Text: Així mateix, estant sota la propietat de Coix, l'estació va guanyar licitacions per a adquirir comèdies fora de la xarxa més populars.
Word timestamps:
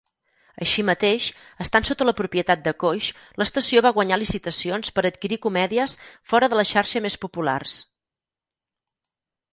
Així 0.63 0.83
mateix, 0.89 1.25
estant 1.65 1.85
sota 1.89 2.07
la 2.09 2.13
propietat 2.21 2.63
de 2.67 2.73
Coix, 2.85 3.09
l'estació 3.41 3.85
va 3.87 3.93
guanyar 3.99 4.19
licitacions 4.21 4.91
per 4.97 5.03
a 5.05 5.07
adquirir 5.13 5.41
comèdies 5.47 5.95
fora 6.33 6.53
de 6.55 6.61
la 6.61 6.67
xarxa 6.73 7.07
més 7.09 7.21
populars. 7.27 7.77